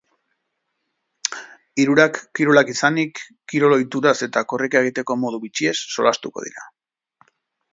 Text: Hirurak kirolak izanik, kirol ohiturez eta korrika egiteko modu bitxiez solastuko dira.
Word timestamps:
Hirurak 1.83 2.17
kirolak 2.39 2.71
izanik, 2.73 3.21
kirol 3.53 3.75
ohiturez 3.77 4.15
eta 4.29 4.43
korrika 4.55 4.83
egiteko 4.87 5.19
modu 5.25 5.41
bitxiez 5.45 5.77
solastuko 5.97 6.49
dira. 6.49 6.67